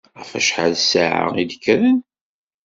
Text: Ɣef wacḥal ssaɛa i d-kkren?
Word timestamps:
Ɣef 0.19 0.31
wacḥal 0.33 0.73
ssaɛa 0.79 1.25
i 1.41 1.43
d-kkren? 1.49 1.97